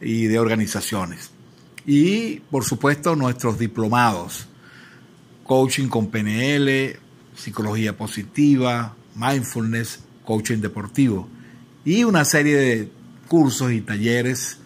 [0.00, 1.30] y de organizaciones.
[1.86, 4.46] Y por supuesto nuestros diplomados,
[5.44, 6.98] coaching con PNL,
[7.34, 11.28] psicología positiva, mindfulness, coaching deportivo
[11.84, 12.90] y una serie de
[13.28, 14.58] cursos y talleres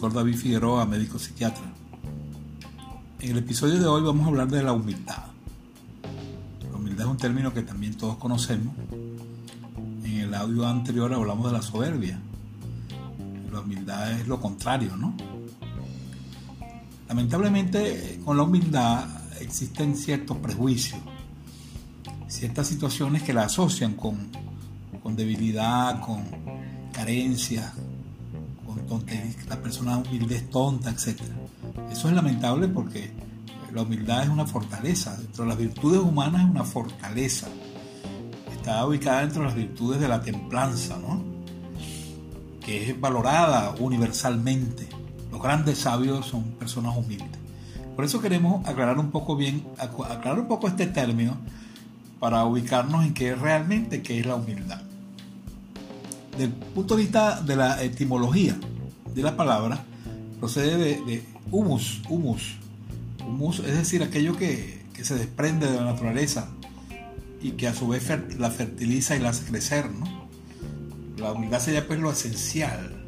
[0.00, 1.74] Doctor David Figueroa, médico psiquiatra.
[3.18, 5.24] En el episodio de hoy vamos a hablar de la humildad.
[6.70, 8.74] La humildad es un término que también todos conocemos.
[10.02, 12.18] En el audio anterior hablamos de la soberbia.
[13.52, 15.14] La humildad es lo contrario, ¿no?
[17.06, 19.06] Lamentablemente con la humildad
[19.38, 20.98] existen ciertos prejuicios,
[22.26, 24.30] ciertas situaciones que la asocian con,
[25.02, 26.24] con debilidad, con
[26.90, 27.74] carencias,
[28.90, 31.20] con tonterías, la persona humilde es tonta, etc.
[31.92, 33.12] Eso es lamentable porque
[33.72, 37.46] la humildad es una fortaleza, dentro de las virtudes humanas es una fortaleza.
[38.52, 41.22] Está ubicada dentro de las virtudes de la templanza, ¿no?
[42.60, 44.88] que es valorada universalmente.
[45.30, 47.38] Los grandes sabios son personas humildes.
[47.94, 51.36] Por eso queremos aclarar un poco bien, aclarar un poco este término
[52.18, 54.82] para ubicarnos en qué realmente qué es la humildad
[56.36, 58.56] del punto de vista de la etimología
[59.14, 59.84] de la palabra,
[60.38, 62.56] procede de, humus, humus.
[63.26, 66.50] Humus es decir, aquello que, se desprende de la naturaleza
[67.40, 68.06] y que a su vez
[68.38, 70.28] la fertiliza y la hace crecer, ¿no?
[71.16, 73.02] La humildad sería pues lo esencial.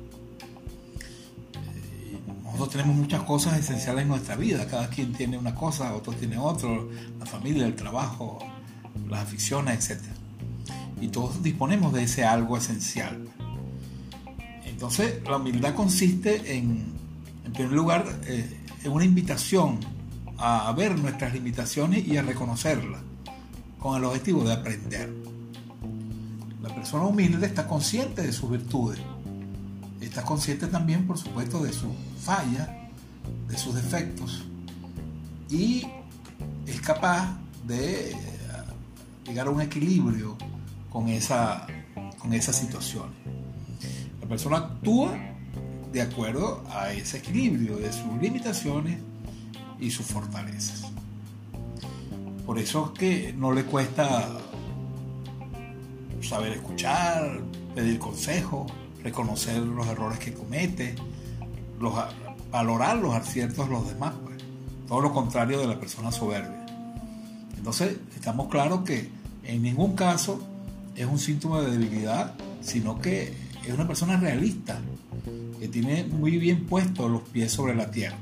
[1.53, 6.15] Eh, nosotros tenemos muchas cosas esenciales en nuestra vida, cada quien tiene una cosa, otro
[6.15, 6.89] tiene otro,
[7.19, 8.39] la familia, el trabajo,
[9.11, 10.23] las aficiones, etcétera
[11.03, 13.29] y todos disponemos de ese algo esencial.
[14.83, 16.93] Entonces, la humildad consiste en,
[17.45, 19.79] en primer lugar, eh, en una invitación
[20.37, 23.01] a ver nuestras limitaciones y a reconocerlas,
[23.79, 25.09] con el objetivo de aprender.
[26.61, 28.99] La persona humilde está consciente de sus virtudes,
[30.01, 32.69] está consciente también, por supuesto, de sus fallas,
[33.47, 34.43] de sus defectos,
[35.49, 35.87] y
[36.67, 37.39] es capaz
[37.69, 38.17] de
[39.25, 40.37] llegar a un equilibrio
[40.91, 41.69] con esa,
[42.19, 43.42] con esa situación.
[44.33, 45.13] Persona actúa
[45.93, 48.99] de acuerdo a ese equilibrio de sus limitaciones
[49.79, 50.91] y sus fortalezas.
[52.47, 54.31] Por eso es que no le cuesta
[56.23, 57.43] saber escuchar,
[57.75, 58.67] pedir consejo,
[59.03, 60.95] reconocer los errores que comete,
[62.51, 64.15] valorar los aciertos de los demás.
[64.25, 64.39] Pues.
[64.89, 66.65] Todo lo contrario de la persona soberbia.
[67.59, 69.11] Entonces, estamos claros que
[69.45, 70.41] en ningún caso
[70.97, 72.33] es un síntoma de debilidad,
[72.63, 74.81] sino que es una persona realista,
[75.59, 78.17] que tiene muy bien puestos los pies sobre la tierra.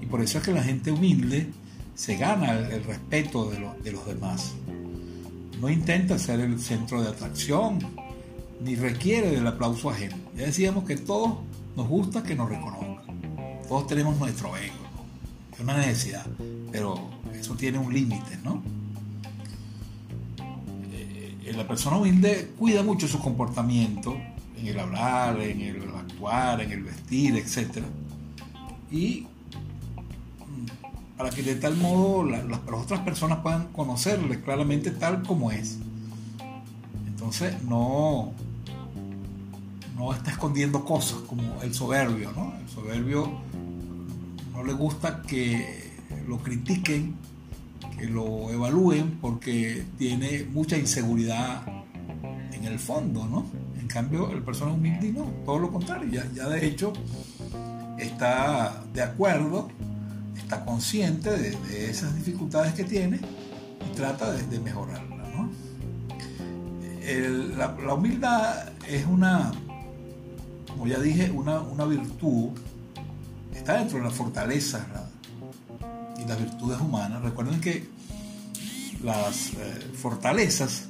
[0.00, 1.48] Y por eso es que la gente humilde
[1.94, 4.54] se gana el, respeto de, los demás.
[5.60, 7.78] No intenta ser el centro de atracción,
[8.62, 10.16] ni requiere del aplauso ajeno.
[10.36, 11.38] Ya decíamos que todos
[11.76, 13.16] nos gusta que nos reconozcan.
[13.68, 14.74] Todos tenemos nuestro ego,
[15.52, 16.26] es una necesidad,
[16.72, 18.62] pero eso tiene un límite, ¿no?
[21.48, 24.14] Eh, la persona humilde cuida mucho su comportamiento,
[24.58, 27.84] en el hablar, en el actuar, en el vestir, etc.
[28.90, 29.26] Y
[30.46, 35.78] mm, para que de tal modo las otras personas puedan conocerle claramente tal como es.
[37.06, 38.32] Entonces no,
[39.96, 42.52] no está escondiendo cosas como el soberbio, ¿no?
[42.60, 43.40] El soberbio
[44.52, 45.92] no le gusta que
[46.26, 47.16] lo critiquen, que
[48.06, 51.62] lo evalúen porque tiene mucha inseguridad
[52.52, 53.46] en el fondo, ¿no?
[53.80, 56.92] En cambio, el persona humilde no, todo lo contrario, ya, ya de hecho
[57.98, 59.68] está de acuerdo,
[60.36, 63.18] está consciente de, esas dificultades que tiene
[63.90, 65.50] y trata de, mejorarla, ¿no?
[67.56, 69.52] la humildad es una
[70.78, 72.50] como ya dije, una, virtud
[73.52, 75.07] está dentro de las fortalezas y
[76.28, 77.22] las virtudes humanas.
[77.22, 77.88] Recuerden que
[79.02, 80.88] las eh, fortalezas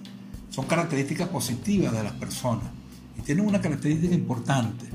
[0.51, 2.65] son características positivas de las personas
[3.19, 4.87] y tienen una característica importante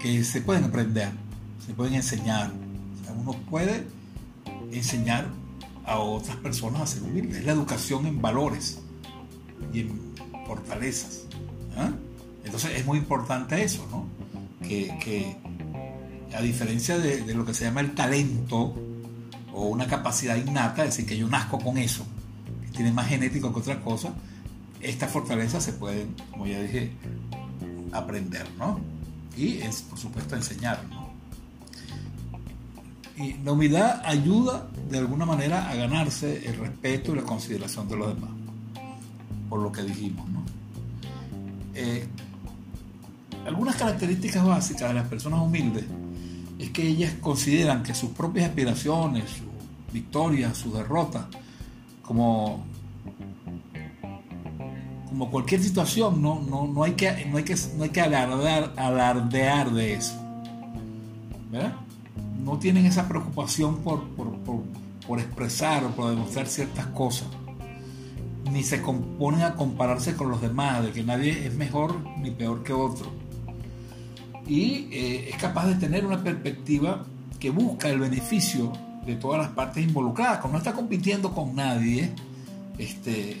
[0.00, 1.10] que se pueden aprender,
[1.66, 2.52] se pueden enseñar.
[3.16, 3.86] uno puede
[4.72, 5.26] enseñar
[5.84, 7.02] a otras personas a ser.
[7.16, 8.80] Es la educación en valores
[9.72, 10.00] y en
[10.46, 11.26] fortalezas.
[11.76, 11.90] ¿ah?
[12.44, 14.06] Entonces es muy importante eso, ¿no?
[14.66, 15.36] Que,
[16.34, 18.74] a diferencia de, lo que se llama el talento
[19.52, 22.04] o una capacidad innata, es decir, que yo nazco con eso,
[22.66, 24.12] que tiene más genético que otra cosa,
[24.80, 26.92] estas fortalezas se pueden, como ya dije,
[27.92, 28.80] aprender, ¿no?
[29.36, 31.10] Y es, por supuesto, enseñar, ¿no?
[33.16, 37.96] Y la humildad ayuda de alguna manera a ganarse el respeto y la consideración de
[37.96, 38.30] los demás,
[39.48, 40.42] por lo que dijimos, ¿no?
[41.74, 42.06] Eh,
[43.46, 45.84] algunas características básicas de las personas humildes
[46.60, 49.46] es que ellas consideran que sus propias aspiraciones, sus
[49.92, 51.24] victorias, sus derrotas,
[52.02, 52.64] como,
[55.08, 59.94] como cualquier situación, no, no, hay, que, no, hay, que, no hay que alardear, de
[59.94, 60.14] eso.
[61.50, 61.74] ¿verdad?
[62.44, 64.32] No tienen esa preocupación por, por,
[65.06, 67.28] por expresar o por demostrar ciertas cosas
[68.50, 72.64] ni se componen a compararse con los demás, de que nadie es mejor ni peor
[72.64, 73.19] que otro
[74.50, 77.06] y eh, es capaz de tener una perspectiva
[77.38, 78.72] que busca el beneficio
[79.06, 82.12] de todas las partes involucradas, como no está compitiendo con nadie,
[82.76, 83.36] este,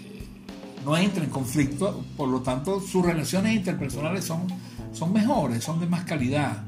[0.84, 4.46] no entra en conflicto, por lo tanto sus relaciones interpersonales son,
[4.92, 6.62] son mejores, son de más calidad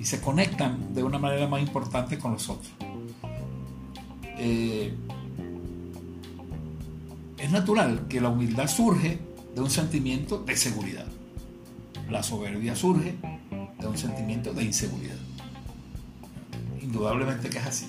[0.00, 2.72] y se conectan de una manera más importante con los otros.
[4.36, 4.92] Eh,
[7.38, 9.20] es natural que la humildad surge
[9.54, 11.06] de un sentimiento de seguridad.
[12.10, 13.14] La soberbia surge
[13.80, 15.16] de un sentimiento de inseguridad.
[16.80, 17.86] Indudablemente que es así.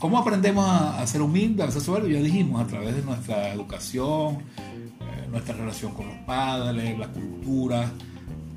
[0.00, 2.20] ¿Cómo aprendemos a, ser humildes, a ser soberbios?
[2.20, 7.90] Ya dijimos, a través de nuestra educación, eh, nuestra relación con los padres, la cultura.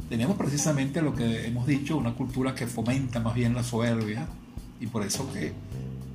[0.08, 4.26] Tenemos precisamente lo que hemos dicho, una cultura que fomenta más bien la soberbia
[4.80, 5.52] y por eso que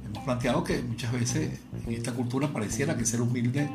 [0.06, 3.68] hemos planteado que muchas veces en esta cultura pareciera que ser humilde,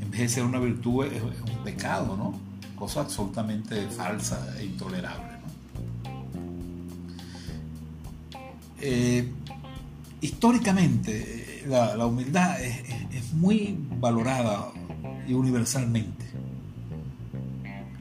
[0.00, 2.34] en vez de ser una virtud, es, es un pecado, ¿no?
[2.74, 5.29] Cosa absolutamente falsa e intolerable.
[8.80, 9.28] Eh,
[10.20, 14.72] históricamente la, humildad es, muy valorada
[15.28, 16.24] y universalmente.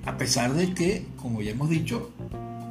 [0.06, 2.12] A pesar de que, como ya hemos dicho,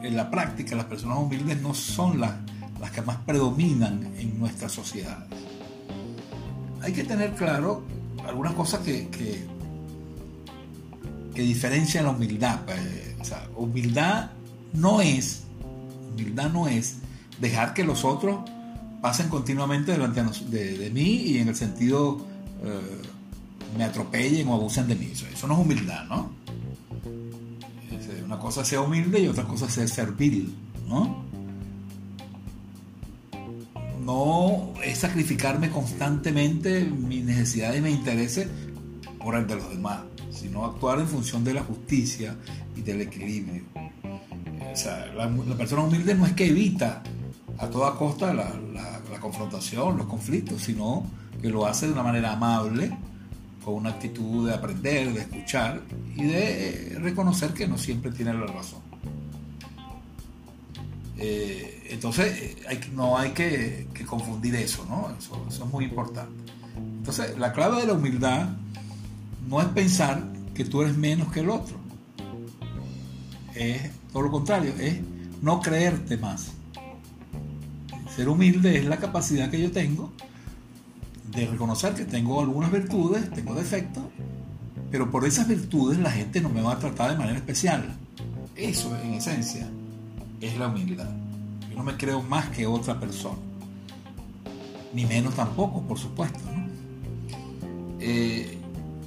[0.02, 2.32] en la práctica las personas humildes no son las,
[2.80, 5.26] las que más predominan en nuestra sociedad.
[6.82, 7.82] Hay que tener claro
[8.26, 9.46] algunas cosas que, que,
[11.42, 12.62] diferencian la humildad.
[12.66, 12.80] Pues,
[13.54, 14.30] humildad
[14.72, 15.44] no es,
[16.12, 16.96] humildad no es
[17.40, 18.40] dejar que los otros
[19.00, 22.18] pasen continuamente delante de, mí y en el sentido
[22.62, 23.02] eh,
[23.76, 25.12] me atropellen o abusen de mí.
[25.12, 26.30] Eso, no es humildad, ¿no?
[28.24, 30.54] Una cosa es ser humilde y otra cosa es ser servil,
[30.86, 31.24] ¿no?
[34.04, 38.48] No es sacrificarme constantemente mis necesidades y mis intereses
[39.18, 42.36] por el de los demás, sino actuar en función de la justicia
[42.76, 43.62] y del equilibrio.
[44.72, 47.02] O sea, la persona humilde no es que evita
[47.58, 48.50] a toda costa la,
[49.20, 51.04] confrontación, los conflictos, sino
[51.42, 52.96] que lo hace de una manera amable,
[53.64, 55.82] con una actitud de aprender, de escuchar
[56.14, 58.80] y de eh, reconocer que no siempre tiene la razón.
[61.18, 62.56] Eh, entonces,
[62.94, 65.12] no hay que, confundir eso, ¿no?
[65.18, 66.52] Eso, eso es muy importante.
[66.76, 68.50] Entonces, la clave de la humildad
[69.48, 70.22] no es pensar
[70.54, 71.76] que tú eres menos que el otro.
[73.54, 75.00] Es todo lo contrario, es
[75.42, 76.52] no creerte más.
[78.18, 80.10] Ser humilde es la capacidad que yo tengo
[81.30, 84.02] de reconocer que tengo algunas virtudes, tengo defectos,
[84.90, 87.96] pero por esas virtudes la gente no me va a tratar de manera especial.
[88.56, 89.68] Eso, en esencia,
[90.40, 91.08] es la humildad.
[91.70, 93.38] Yo no me creo más que otra persona.
[94.92, 96.40] Ni menos tampoco, por supuesto.
[98.00, 98.58] Eh,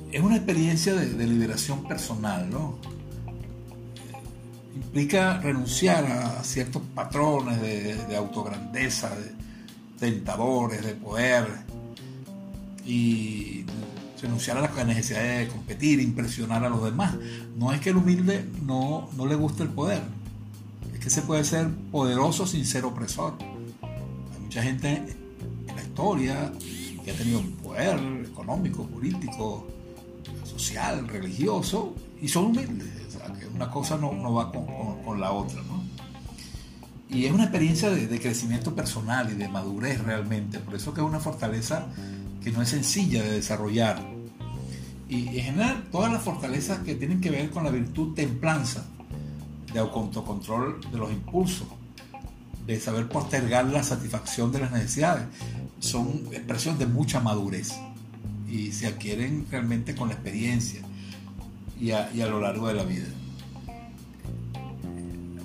[0.09, 2.77] es una experiencia de, liberación personal, ¿no?
[4.91, 9.31] Implica renunciar a ciertos patrones de, autograndeza, de
[9.97, 11.47] tentadores, de poder,
[12.85, 13.63] y
[14.21, 17.15] renunciar a la necesidad de competir, impresionar a los demás.
[17.55, 20.01] No es que el humilde no, no le guste el poder,
[20.93, 23.35] es que se puede ser poderoso sin ser opresor.
[23.81, 24.89] Hay mucha gente
[25.67, 26.51] en la historia
[27.05, 29.65] que ha tenido poder económico, político,
[30.43, 33.00] social, religioso, y son humildes.
[33.53, 34.65] Una cosa no, no va con,
[35.03, 35.61] con, la otra.
[35.61, 35.83] ¿no?
[37.09, 40.59] Y es una experiencia de, crecimiento personal y de madurez realmente.
[40.59, 41.87] Por eso que es una fortaleza
[42.43, 44.01] que no es sencilla de desarrollar.
[45.09, 48.85] Y en general, todas las fortalezas que tienen que ver con la virtud templanza,
[49.73, 51.67] de autocontrol de los impulsos,
[52.65, 55.27] de saber postergar la satisfacción de las necesidades,
[55.79, 57.73] son expresiones de mucha madurez
[58.49, 60.81] y se adquieren realmente con la experiencia
[61.79, 63.07] y a, lo largo de la vida.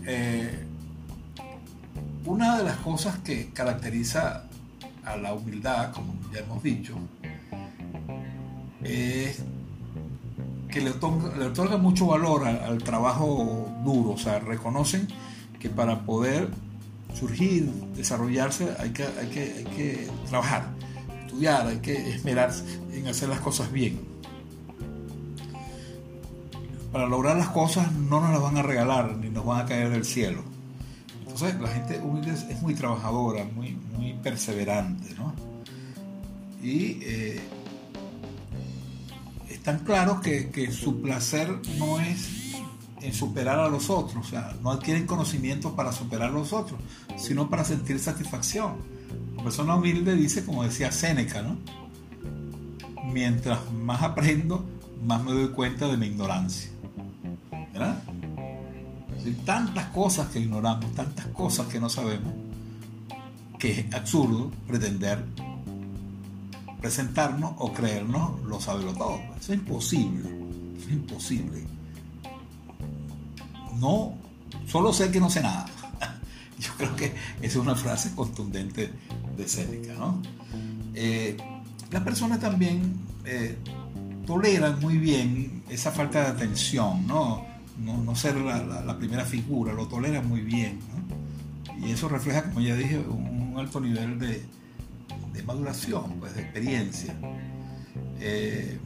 [0.07, 0.65] Eh,
[2.25, 4.45] una de las cosas que caracteriza
[5.05, 6.95] a la humildad, como ya hemos dicho,
[8.83, 9.43] es
[10.71, 15.09] que le otorga, mucho valor al, trabajo duro, o sea, reconocen
[15.59, 16.51] que para poder
[17.15, 20.67] surgir, desarrollarse, hay que, hay que, hay que trabajar,
[21.25, 24.16] estudiar, hay que esmerarse en hacer las cosas bien.
[26.97, 29.91] Para lograr las cosas no nos las van a regalar ni nos van a caer
[29.91, 30.43] del cielo.
[31.21, 33.77] Entonces la gente humilde es muy trabajadora, muy,
[34.23, 35.35] perseverante, ¿no?
[36.63, 37.41] Y eh,
[39.51, 42.55] están claros que, su placer no es
[43.03, 46.81] en superar a los otros, o sea, no adquieren conocimiento para superar a los otros,
[47.19, 48.77] sino para sentir satisfacción.
[49.37, 51.45] La persona humilde dice, como decía Séneca.
[53.13, 54.65] Mientras más aprendo,
[55.05, 56.71] más me doy cuenta de mi ignorancia.
[59.45, 62.33] Tantas cosas que ignoramos, tantas cosas que no sabemos,
[63.59, 65.25] que es absurdo pretender
[66.81, 69.19] presentarnos o creernos lo saberlo todo.
[69.41, 70.31] Eso es imposible,
[70.79, 71.65] es imposible.
[73.81, 74.15] No,
[74.67, 75.67] solo sé que no sé nada.
[76.61, 78.93] Yo creo que esa es una frase contundente
[79.37, 80.23] de Séneca, ¿no?
[80.95, 81.37] Eh,
[81.91, 83.59] las personas también eh,
[84.27, 87.56] toleran muy bien esa falta de atención, ¿no?
[87.79, 91.87] No, ser la, primera figura, lo toleran muy bien, ¿no?
[91.87, 94.43] Y eso refleja, como ya dije, un, alto nivel de,
[95.45, 97.15] maduración, pues, de experiencia.
[98.19, 98.79] Eh,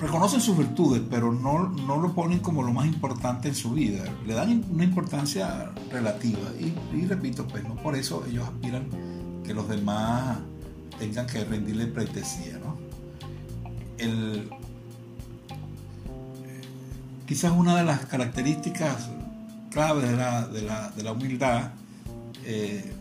[0.00, 4.04] reconocen sus virtudes, pero no, no, lo ponen como lo más importante en su vida.
[4.26, 6.50] Le dan una importancia relativa.
[6.58, 8.86] Y, repito, pues no por eso ellos aspiran
[9.44, 10.38] que los demás
[10.98, 12.58] tengan que rendirle pleitesía.
[12.58, 12.78] ¿no?
[13.98, 14.50] El,
[17.30, 19.08] quizás una de las características
[19.70, 21.70] claves de la, de la, de la humildad
[22.44, 22.92] eh,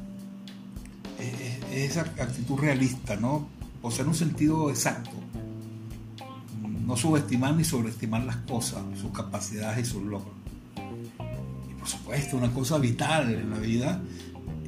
[1.17, 3.47] es, esa actitud realista, ¿no?
[3.81, 5.09] poseer un sentido exacto
[6.85, 10.35] no subestimar ni sobreestimar las cosas, sus capacidades y sus logros.
[11.67, 13.99] Y por supuesto, una cosa vital en la vida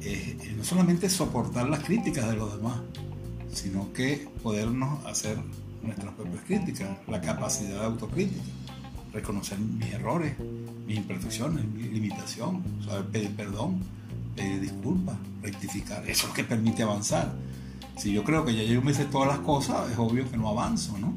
[0.02, 2.80] es, no solamente soportar las críticas de los demás,
[3.52, 5.38] sino que podernos hacer
[5.84, 8.42] nuestras propias críticas, la capacidad de autocrítica,
[9.12, 10.34] reconocer mis errores,
[10.86, 13.80] mis imperfecciones, mi limitación, saber pedir perdón,
[14.34, 16.02] pedir disculpas, rectificar.
[16.08, 17.32] Eso es lo que permite avanzar.
[17.96, 20.48] Si yo creo que ya yo me sé todas las cosas, es obvio que no
[20.48, 21.14] avanzo, ¿no?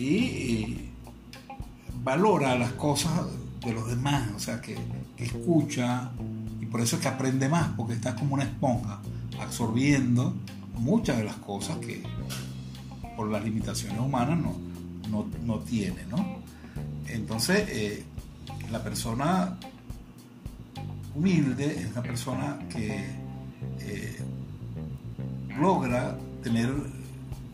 [0.00, 0.88] y
[2.02, 3.12] valora las cosas
[3.64, 4.76] de los demás, o sea, que,
[5.18, 6.12] escucha
[6.60, 9.00] y por eso es que aprende más, porque está como una esponja
[9.40, 10.34] absorbiendo
[10.76, 12.04] muchas de las cosas que
[13.16, 14.54] por las limitaciones humanas no,
[15.10, 16.42] no, tiene, ¿no?
[17.06, 18.04] Entonces, eh,
[18.70, 19.58] la persona
[21.14, 23.04] humilde es una persona que
[23.80, 24.18] eh,
[25.58, 26.72] logra tener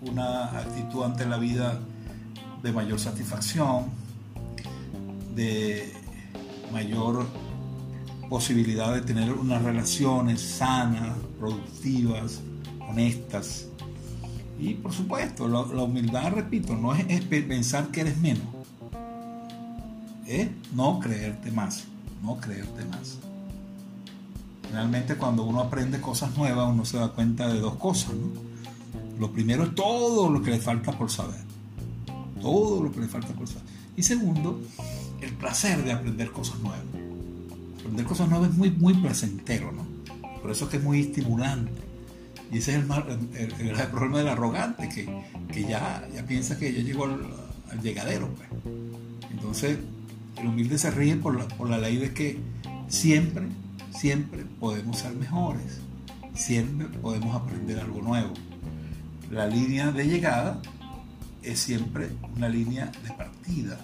[0.03, 1.81] una actitud ante la vida
[2.63, 3.87] de mayor satisfacción,
[5.35, 5.93] de
[6.73, 7.27] mayor
[8.29, 12.41] posibilidad de tener unas relaciones sanas, productivas,
[12.89, 13.69] honestas.
[14.59, 18.45] Y por supuesto, la, humildad, repito, no es, pensar que eres menos,
[20.75, 21.85] no creerte más,
[22.23, 23.19] no creerte más.
[24.73, 28.13] Realmente cuando uno aprende cosas nuevas, uno se da cuenta de dos cosas.
[29.19, 31.41] Lo primero es todo lo que le falta por saber.
[32.41, 33.63] Todo lo que le falta por saber.
[33.97, 34.61] Y segundo,
[35.21, 36.83] el placer de aprender cosas nuevas.
[37.79, 39.87] Aprender cosas nuevas es muy, muy placentero, ¿no?
[40.43, 41.84] Por eso es que es muy estimulante.
[42.53, 45.09] Y ese es el, problema del arrogante, que,
[45.53, 48.29] que, ya, ya piensa que ya llegó al, llegadero.
[48.29, 48.49] Pues.
[49.31, 49.79] Entonces,
[50.37, 52.39] el humilde se ríe por la, por la ley de que
[52.89, 53.49] siempre,
[53.91, 55.81] siempre podemos ser mejores.
[56.35, 58.33] Siempre podemos aprender algo nuevo.
[59.31, 60.61] La línea de llegada
[61.43, 63.79] es siempre una línea de partida.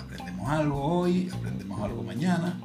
[0.00, 2.58] aprendemos algo hoy, aprendemos algo mañana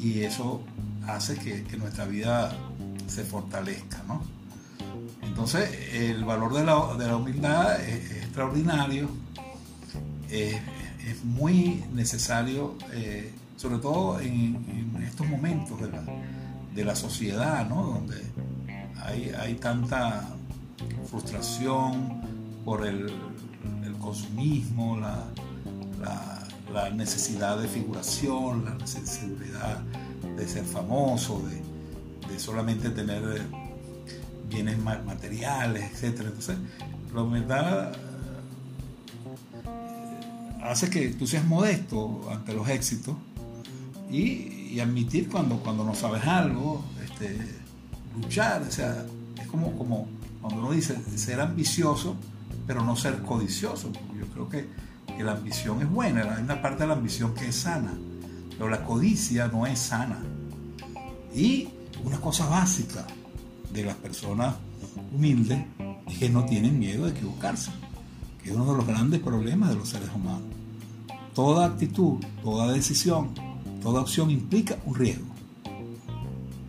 [0.00, 0.62] y eso
[1.06, 2.56] hace que, nuestra vida
[3.12, 4.02] se fortalezca.
[4.08, 4.22] ¿no?
[5.22, 9.08] Entonces, el valor de la, humildad es, extraordinario,
[10.30, 10.60] es,
[11.24, 15.78] muy necesario, eh, sobre todo en, estos momentos
[16.74, 17.82] de la, sociedad, ¿no?
[17.82, 18.16] donde
[18.96, 20.28] hay, hay tanta
[21.08, 22.22] frustración,
[22.64, 23.12] por el,
[24.00, 25.28] consumismo, la,
[26.94, 29.80] necesidad de figuración, la necesidad
[30.36, 31.62] de ser famoso, de,
[32.38, 33.42] solamente tener eh,
[34.48, 36.20] bienes materiales, etc.
[36.26, 36.56] Entonces,
[37.14, 37.96] la humildad eh,
[40.62, 43.16] hace que tú seas modesto ante los éxitos
[44.10, 47.36] y, admitir cuando, cuando no sabes algo, este,
[48.16, 49.04] luchar, o sea,
[49.38, 50.08] es como, como
[50.40, 52.16] cuando uno dice ser ambicioso,
[52.66, 53.92] pero no ser codicioso.
[54.18, 57.54] Yo creo que, la ambición es buena, hay una parte de la ambición que es
[57.54, 57.92] sana,
[58.58, 60.18] pero la codicia no es sana.
[61.32, 61.68] Y
[62.04, 63.06] una cosa básica
[63.72, 64.56] de las personas
[65.14, 65.64] humildes
[66.06, 67.70] es que no tienen miedo de equivocarse,
[68.42, 70.42] que es uno de los grandes problemas de los seres humanos.
[71.34, 73.30] Toda actitud, toda decisión,
[73.82, 75.26] toda opción implica un riesgo.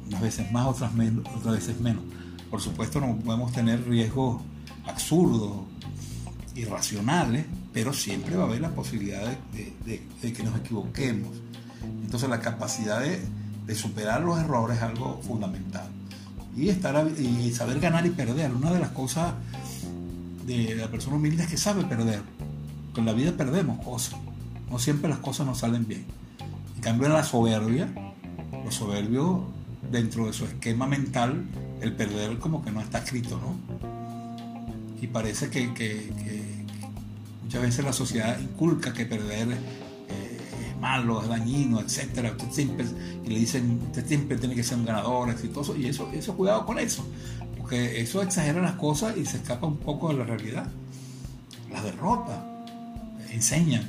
[0.07, 2.03] Unas veces más, otras, menos, otras veces menos.
[2.49, 4.41] Por supuesto no podemos tener riesgos
[4.85, 5.63] absurdos,
[6.55, 11.31] irracionales, pero siempre va a haber la posibilidad de, que nos equivoquemos.
[12.03, 13.19] Entonces la capacidad de,
[13.75, 15.87] superar los errores es algo fundamental.
[16.55, 18.51] Y, estar, y saber ganar y perder.
[18.51, 19.33] Una de las cosas
[20.45, 22.21] de la persona humilde es que sabe perder.
[22.93, 24.19] Con la vida perdemos cosas.
[24.69, 26.05] No siempre las cosas nos salen bien.
[26.75, 27.87] En cambio, en la soberbia,
[28.63, 29.41] los soberbios,
[29.91, 31.45] dentro de su esquema mental,
[31.81, 33.83] el perder como que no está escrito, ¿no?
[35.03, 35.67] y parece que,
[37.43, 39.49] muchas veces la sociedad inculca que perder
[40.83, 42.33] malo, es dañino, etc.
[43.25, 46.65] y le dicen, usted siempre tiene que ser un ganador, exitoso, y eso, eso cuidado
[46.65, 47.05] con eso,
[47.57, 50.67] porque eso exagera las cosas y se escapa un poco de la realidad.
[51.71, 52.37] Las derrotas
[53.31, 53.85] enseñan,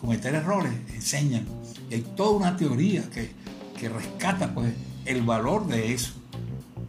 [0.00, 1.44] cometer errores enseñan,
[1.90, 3.30] y hay toda una teoría que,
[3.78, 4.72] que rescata pues,
[5.04, 6.14] el valor de eso.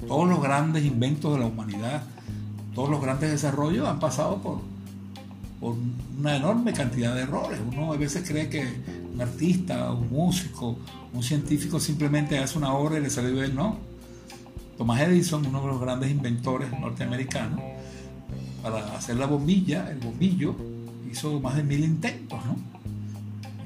[0.07, 2.03] Todos los grandes inventos de la humanidad
[2.79, 4.61] todos los grandes desarrollos han pasado por,
[5.59, 5.75] por
[6.17, 7.59] una enorme cantidad de errores.
[7.67, 8.63] Uno a veces cree que
[9.13, 10.77] un artista, un músico,
[11.13, 13.77] un científico simplemente hace una obra y le sale bien, no.
[14.77, 17.59] Thomas Edison, uno de los grandes inventores norteamericanos,
[18.61, 20.55] para hacer la bombilla, el bombillo,
[21.11, 22.55] hizo más de mil intentos, ¿no?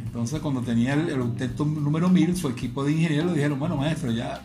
[0.05, 4.11] Entonces cuando tenía el, intento número mil, su equipo de ingenieros le dijeron, bueno maestro,
[4.11, 4.41] ya,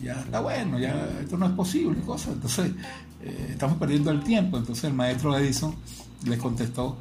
[0.00, 2.30] ya está bueno, ya esto no es posible, cosa.
[2.30, 2.70] Entonces
[3.24, 4.58] eh, estamos perdiendo el tiempo.
[4.58, 5.74] Entonces el maestro Edison
[6.24, 6.96] le contestó,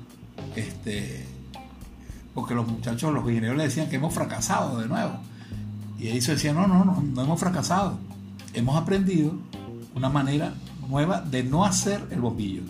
[0.56, 1.28] este,
[2.38, 5.14] porque los muchachos, los ingenieros le decían que hemos fracasado de nuevo.
[5.98, 7.98] Y Edison decía, no, no, no, no hemos fracasado.
[8.54, 9.34] Hemos aprendido
[9.96, 10.54] una manera
[10.88, 12.62] nueva de no hacer el bombillo.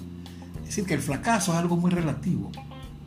[0.60, 2.50] Es decir, que el fracaso es algo muy relativo.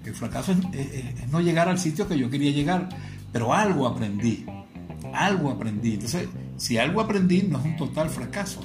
[0.04, 2.90] El fracaso es, no llegar al sitio que yo quería llegar,
[3.32, 4.44] pero algo aprendí.
[5.14, 5.94] Algo aprendí.
[5.94, 8.60] Entonces, si algo aprendí, no es un total fracaso.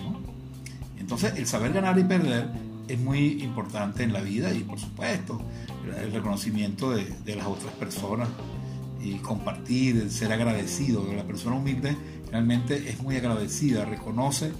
[0.99, 2.51] Entonces, el saber ganar y perder
[2.89, 5.41] es muy importante en la vida y, por supuesto,
[6.01, 8.29] el reconocimiento de, las otras personas
[9.01, 11.05] y compartir, ser agradecido.
[11.13, 11.95] La persona humilde
[12.31, 14.51] realmente es muy agradecida, reconoce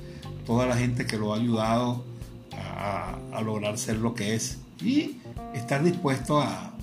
[0.46, 2.04] toda la gente que lo ha ayudado
[2.52, 5.18] a, lograr ser lo que es y
[5.54, 6.74] estar dispuesto a,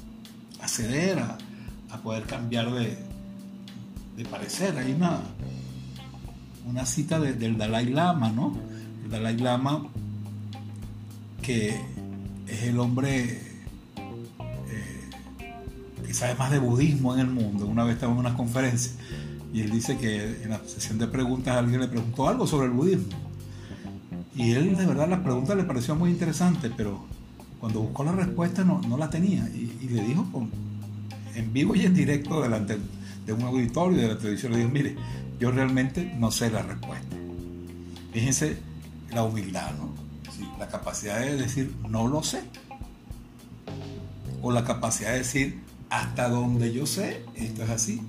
[0.66, 1.38] ceder, a,
[2.02, 2.96] poder cambiar de,
[4.16, 4.76] de parecer.
[4.76, 5.20] Hay una,
[6.66, 8.56] una cita del Dalai Lama, ¿no?
[9.04, 9.86] El Dalai Lama,
[11.42, 11.80] que
[12.46, 13.51] es el hombre
[16.14, 17.66] sabe más de budismo en el mundo.
[17.66, 18.92] Una vez estaba en una conferencia
[19.52, 22.72] y él dice que en la sesión de preguntas alguien le preguntó algo sobre el
[22.72, 23.12] budismo.
[24.34, 27.04] Y él, de verdad, la pregunta le pareció muy interesante, pero
[27.60, 29.46] cuando buscó la respuesta no, no la tenía.
[29.50, 30.50] Y, le dijo con,
[31.34, 32.78] en vivo y en directo delante
[33.26, 34.96] de un auditorio de la televisión, le dijo, mire,
[35.38, 37.16] yo realmente no sé la respuesta.
[38.12, 38.56] Fíjense
[39.12, 39.92] la humildad, ¿no?
[40.58, 42.42] la capacidad de decir, no lo sé.
[44.40, 45.60] O la capacidad de decir,
[45.92, 48.00] hasta donde yo sé, esto es así.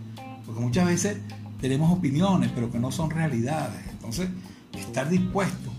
[0.46, 1.18] Porque muchas veces
[1.60, 3.82] tenemos opiniones, pero que no son realidades.
[3.92, 4.30] Entonces,
[4.72, 5.70] estar dispuesto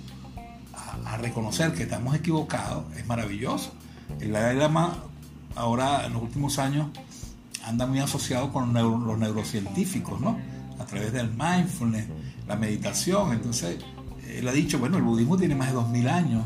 [0.75, 3.73] a, reconocer que estamos equivocados es maravilloso.
[4.21, 4.99] El Dalai Lama
[5.57, 6.89] ahora en los últimos años
[7.65, 10.37] anda muy asociado con los neurocientíficos, ¿no?
[10.79, 12.05] A través del mindfulness,
[12.47, 13.33] la meditación.
[13.33, 13.79] Entonces,
[14.29, 16.45] él ha dicho, bueno, el budismo tiene más de 2000 años,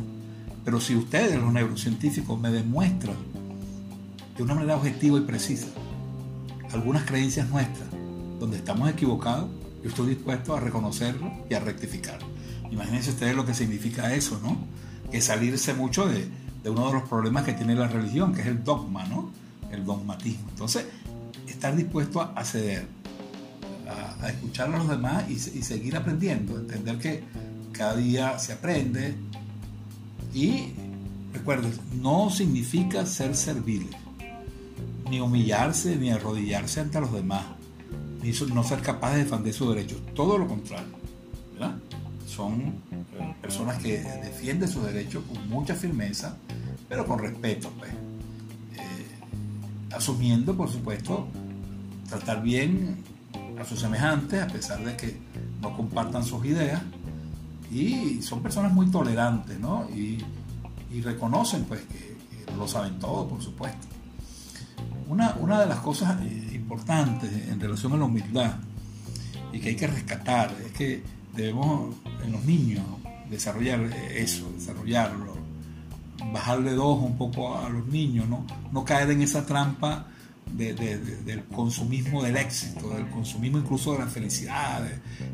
[0.64, 3.16] pero si ustedes, los neurocientíficos, me demuestran
[4.38, 5.66] de una manera objetiva y precisa
[6.72, 7.88] algunas creencias nuestras
[8.38, 9.50] donde estamos equivocados,
[9.82, 12.26] yo estoy dispuesto a reconocerlo y a rectificarlo.
[12.70, 14.56] Imagínense ustedes lo que significa eso, ¿no?
[15.10, 16.28] Que salirse mucho de,
[16.64, 19.30] uno de los problemas que tiene la religión, que es el dogma, ¿no?
[19.72, 20.48] El dogmatismo.
[20.50, 20.86] Entonces,
[21.48, 22.86] estar dispuesto a ceder,
[24.20, 27.24] a, escuchar a los demás y, seguir aprendiendo, entender que
[27.72, 29.14] cada día se aprende
[30.34, 30.72] y
[31.32, 33.88] recuerden, no significa ser servil,
[35.10, 37.44] ni humillarse, ni arrodillarse ante los demás,
[38.22, 40.98] ni no ser capaz de defender sus derechos, todo lo contrario,
[42.38, 46.36] son eh, personas que defienden sus derechos con mucha firmeza,
[46.88, 47.90] pero con respeto, pues.
[47.90, 51.26] Eh, asumiendo, por supuesto,
[52.08, 53.02] tratar bien
[53.60, 55.18] a sus semejantes, a pesar de que
[55.60, 56.80] no compartan sus ideas,
[57.72, 59.88] y son personas muy tolerantes, ¿no?
[59.90, 60.24] Y,
[61.02, 62.16] reconocen, pues, que,
[62.56, 63.87] lo saben todo, por supuesto.
[65.08, 68.56] Una, una de las cosas eh, importantes en relación a la humildad
[69.52, 71.02] y que hay que rescatar es que
[71.34, 71.94] debemos
[72.24, 72.84] en los niños
[73.30, 73.80] desarrollar
[74.14, 75.36] eso, desarrollarlo,
[76.32, 80.06] bajarle dos un poco a los niños, no, no caer en esa trampa
[80.56, 84.82] del consumismo del éxito, del consumismo incluso de la felicidad,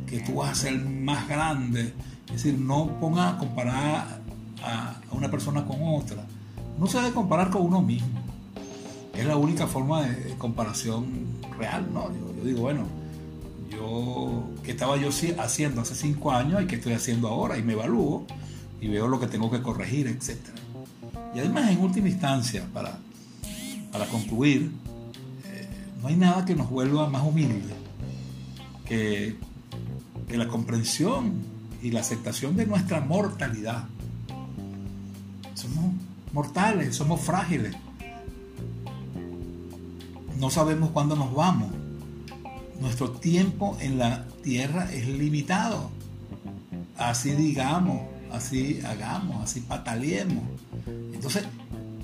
[0.06, 1.94] que tú vas a ser más grande.
[2.26, 4.20] Es decir, no ponga a comparar
[4.62, 6.24] a, una persona con otra.
[6.78, 8.23] No se debe comparar con uno mismo.
[9.16, 11.06] Es la única forma de, comparación
[11.58, 12.10] real, ¿no?
[12.12, 12.86] yo digo, bueno,
[13.70, 17.74] yo, qué estaba yo haciendo hace cinco años y qué estoy haciendo ahora, y me
[17.74, 18.26] evalúo
[18.80, 20.38] y veo lo que tengo que corregir, etc.
[21.34, 22.98] Y además, en última instancia, para,
[23.92, 24.70] para concluir,
[25.46, 25.68] eh,
[26.02, 27.72] no hay nada que nos vuelva más humildes
[28.84, 29.36] que,
[30.28, 31.34] que la comprensión
[31.82, 33.84] y la aceptación de nuestra mortalidad.
[35.54, 35.92] Somos
[36.32, 37.74] mortales, somos frágiles.
[40.44, 41.70] No sabemos cuándo nos vamos
[42.78, 45.90] nuestro tiempo en la tierra es limitado.
[46.98, 50.44] Así digamos, así hagamos, así pataleemos.
[51.14, 51.44] Entonces,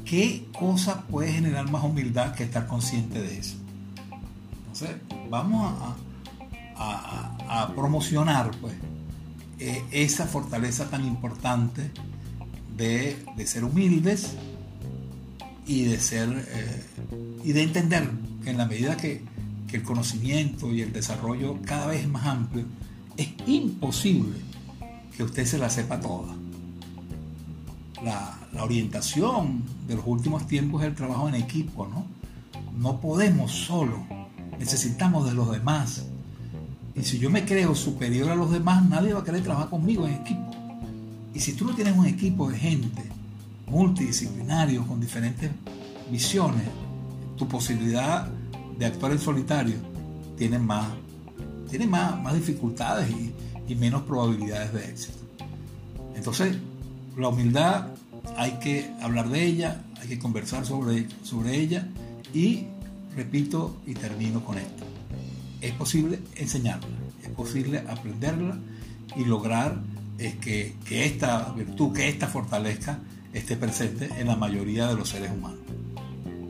[0.06, 3.56] ¿qué cosa puede generar más humildad que estar consciente de eso?
[4.72, 4.96] Entonces,
[5.28, 5.74] vamos
[6.76, 8.72] a, promocionar pues,
[9.58, 11.90] eh, esa fortaleza tan importante
[12.74, 14.32] de, ser humildes
[15.66, 16.86] y de ser eh,
[17.44, 19.22] y de entender en la medida que
[19.72, 22.64] el conocimiento y el desarrollo cada vez más amplio,
[23.16, 24.38] es imposible
[25.16, 26.34] que usted se la sepa toda.
[28.04, 32.04] La, orientación de los últimos tiempos es el trabajo en equipo, ¿no?
[32.76, 34.04] No podemos solo,
[34.58, 36.04] necesitamos de los demás.
[36.94, 40.06] Y si yo me creo superior a los demás, nadie va a querer trabajar conmigo
[40.06, 40.50] en equipo.
[41.32, 43.02] Y si tú no tienes un equipo de gente
[43.68, 45.50] multidisciplinario con diferentes
[46.10, 46.64] visiones,
[47.40, 48.28] tu posibilidad
[48.78, 49.76] de actuar en solitario
[50.36, 50.86] tienen más,
[51.70, 53.34] tiene más, más dificultades y,
[53.76, 55.18] menos probabilidades de éxito.
[56.16, 56.56] Entonces,
[57.16, 57.86] la humildad
[58.36, 61.86] hay que hablar de ella, hay que conversar sobre, sobre ella
[62.34, 62.66] y,
[63.14, 64.84] repito y termino con esto,
[65.60, 66.88] es posible enseñarla,
[67.22, 68.58] es posible aprenderla
[69.16, 69.80] y lograr
[70.18, 72.98] eh, que, que esta virtud, que esta fortaleza
[73.32, 75.59] esté presente en la mayoría de los seres humanos.